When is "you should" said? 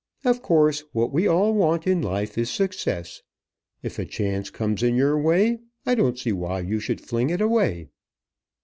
6.61-7.01